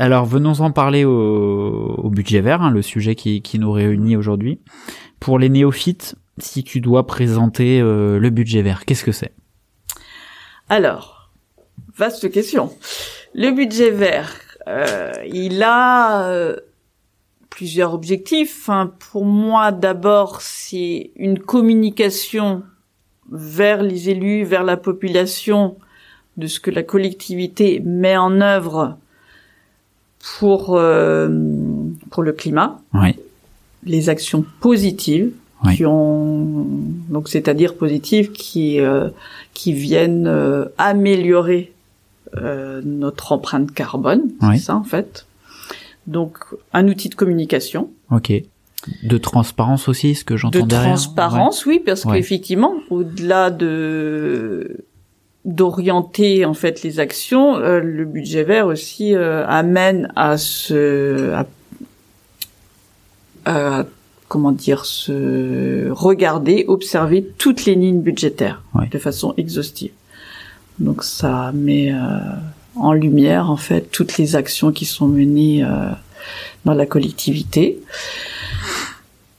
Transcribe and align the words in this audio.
Alors 0.00 0.26
venons 0.26 0.60
en 0.60 0.70
parler 0.70 1.04
au, 1.04 2.08
budget 2.08 2.40
vert, 2.40 2.62
hein, 2.62 2.70
le 2.70 2.82
sujet 2.82 3.16
qui, 3.16 3.58
nous 3.58 3.72
réunit 3.72 4.16
aujourd'hui. 4.16 4.60
Pour 5.18 5.40
les 5.40 5.48
néophytes, 5.48 6.14
si 6.38 6.62
tu 6.62 6.80
dois 6.80 7.04
présenter 7.04 7.80
euh, 7.80 8.20
le 8.20 8.30
budget 8.30 8.62
vert, 8.62 8.84
qu'est-ce 8.84 9.04
que 9.04 9.10
c'est? 9.10 9.32
Alors, 10.68 11.32
vaste 11.96 12.30
question. 12.30 12.72
Le 13.34 13.50
budget 13.50 13.90
vert, 13.90 14.36
euh, 14.68 15.12
il 15.26 15.64
a 15.64 16.28
euh, 16.28 16.56
plusieurs 17.50 17.92
objectifs. 17.92 18.56
Enfin, 18.62 18.92
pour 19.10 19.24
moi, 19.24 19.72
d'abord, 19.72 20.42
c'est 20.42 21.10
une 21.16 21.40
communication 21.40 22.62
vers 23.32 23.82
les 23.82 24.10
élus, 24.10 24.44
vers 24.44 24.62
la 24.62 24.76
population, 24.76 25.76
de 26.36 26.46
ce 26.46 26.60
que 26.60 26.70
la 26.70 26.84
collectivité 26.84 27.82
met 27.84 28.16
en 28.16 28.40
œuvre 28.40 28.96
pour 30.38 30.76
euh, 30.76 31.28
pour 32.10 32.22
le 32.22 32.32
climat, 32.32 32.80
Oui. 32.94 33.14
les 33.84 34.08
actions 34.08 34.44
positives 34.60 35.30
Oui. 35.64 35.76
qui 35.76 35.86
ont 35.86 36.66
donc 37.08 37.28
c'est-à-dire 37.28 37.74
positives 37.74 38.32
qui 38.32 38.80
euh, 38.80 39.08
qui 39.54 39.72
viennent 39.72 40.26
euh, 40.26 40.66
améliorer 40.78 41.72
euh, 42.36 42.80
notre 42.84 43.32
empreinte 43.32 43.72
carbone, 43.72 44.22
Oui. 44.42 44.58
c'est 44.58 44.64
ça 44.66 44.76
en 44.76 44.84
fait. 44.84 45.26
Donc 46.06 46.38
un 46.72 46.88
outil 46.88 47.08
de 47.08 47.14
communication, 47.14 47.90
Ok. 48.10 48.32
De 49.02 49.18
transparence 49.18 49.88
aussi, 49.88 50.14
ce 50.14 50.24
que 50.24 50.34
de 50.34 50.38
j'entends 50.38 50.64
derrière 50.64 50.90
transparence, 50.94 51.66
oui, 51.66 51.82
parce 51.84 52.04
Ouais. 52.04 52.18
qu'effectivement, 52.18 52.74
au-delà 52.90 53.50
de 53.50 54.84
d'orienter 55.48 56.44
en 56.44 56.54
fait 56.54 56.82
les 56.82 57.00
actions, 57.00 57.56
euh, 57.56 57.80
le 57.80 58.04
budget 58.04 58.44
vert 58.44 58.66
aussi 58.66 59.14
euh, 59.14 59.46
amène 59.46 60.12
à 60.14 60.36
se 60.36 61.32
à, 61.32 61.46
à, 63.46 63.84
comment 64.28 64.52
dire 64.52 64.84
se 64.84 65.90
regarder, 65.90 66.66
observer 66.68 67.26
toutes 67.38 67.64
les 67.64 67.74
lignes 67.74 68.02
budgétaires 68.02 68.62
de 68.90 68.98
façon 68.98 69.34
exhaustive. 69.36 69.90
Donc 70.78 71.02
ça 71.02 71.50
met 71.52 71.92
euh, 71.92 71.96
en 72.76 72.92
lumière 72.92 73.50
en 73.50 73.56
fait 73.56 73.90
toutes 73.90 74.18
les 74.18 74.36
actions 74.36 74.70
qui 74.70 74.84
sont 74.84 75.08
menées 75.08 75.64
euh, 75.64 75.90
dans 76.64 76.74
la 76.74 76.86
collectivité. 76.86 77.78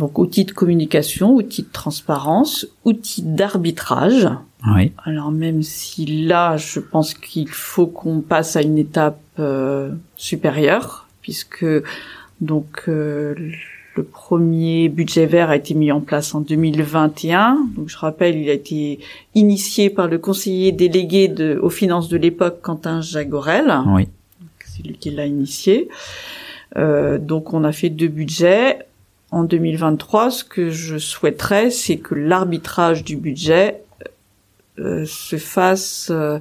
Donc 0.00 0.18
outils 0.18 0.46
de 0.46 0.52
communication, 0.52 1.34
outils 1.34 1.62
de 1.62 1.68
transparence, 1.70 2.66
outils 2.86 3.22
d'arbitrage. 3.22 4.28
Oui. 4.74 4.92
Alors 5.04 5.30
même 5.30 5.62
si 5.62 6.24
là, 6.24 6.56
je 6.56 6.80
pense 6.80 7.12
qu'il 7.12 7.48
faut 7.48 7.86
qu'on 7.86 8.22
passe 8.22 8.56
à 8.56 8.62
une 8.62 8.78
étape 8.78 9.20
euh, 9.38 9.92
supérieure, 10.16 11.06
puisque 11.20 11.66
donc 12.40 12.84
euh, 12.88 13.34
le 13.94 14.02
premier 14.02 14.88
budget 14.88 15.26
vert 15.26 15.50
a 15.50 15.56
été 15.56 15.74
mis 15.74 15.92
en 15.92 16.00
place 16.00 16.34
en 16.34 16.40
2021. 16.40 17.58
Donc 17.76 17.90
je 17.90 17.98
rappelle, 17.98 18.38
il 18.38 18.48
a 18.48 18.54
été 18.54 19.00
initié 19.34 19.90
par 19.90 20.08
le 20.08 20.16
conseiller 20.18 20.72
délégué 20.72 21.28
de, 21.28 21.60
aux 21.62 21.68
finances 21.68 22.08
de 22.08 22.16
l'époque, 22.16 22.62
Quentin 22.62 23.02
Jagorel 23.02 23.70
Oui. 23.88 24.08
c'est 24.64 24.82
lui 24.82 24.94
qui 24.94 25.10
l'a 25.10 25.26
initié. 25.26 25.90
Euh, 26.78 27.18
donc 27.18 27.52
on 27.52 27.64
a 27.64 27.72
fait 27.72 27.90
deux 27.90 28.08
budgets. 28.08 28.78
En 29.32 29.44
2023, 29.44 30.30
ce 30.30 30.44
que 30.44 30.70
je 30.70 30.98
souhaiterais, 30.98 31.70
c'est 31.70 31.98
que 31.98 32.14
l'arbitrage 32.14 33.04
du 33.04 33.16
budget 33.16 33.80
euh, 34.80 35.04
se 35.06 35.36
fasse, 35.36 36.08
euh, 36.10 36.38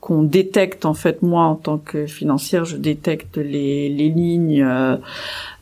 qu'on 0.00 0.22
détecte 0.22 0.84
en 0.84 0.94
fait 0.94 1.22
moi 1.22 1.44
en 1.44 1.54
tant 1.54 1.78
que 1.78 2.06
financière, 2.06 2.64
je 2.64 2.76
détecte 2.76 3.36
les, 3.36 3.88
les 3.88 4.08
lignes 4.08 4.62
euh, 4.62 4.96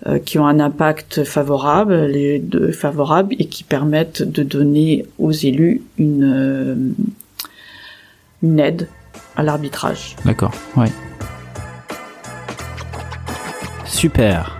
euh, 0.07 0.19
qui 0.19 0.39
ont 0.39 0.47
un 0.47 0.61
impact 0.61 1.25
favorable, 1.25 1.95
les 2.07 2.39
deux 2.39 2.73
favorables 2.73 3.35
et 3.39 3.47
qui 3.47 3.65
permettent 3.65 4.23
de 4.23 4.43
donner 4.43 5.05
aux 5.19 5.33
élus 5.33 5.83
une 5.99 6.25
euh, 6.25 6.75
une 8.43 8.59
aide 8.59 8.89
à 9.37 9.43
l'arbitrage. 9.43 10.17
D'accord, 10.25 10.53
ouais. 10.77 10.91
Super, 13.85 14.60